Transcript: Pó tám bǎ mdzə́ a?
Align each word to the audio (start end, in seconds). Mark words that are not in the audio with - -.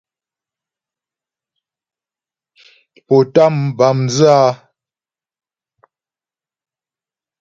Pó 3.05 3.15
tám 3.33 3.55
bǎ 3.77 3.87
mdzə́ 3.99 4.31
a? 4.39 4.39